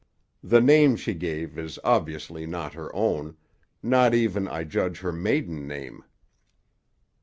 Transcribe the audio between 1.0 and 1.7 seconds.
gave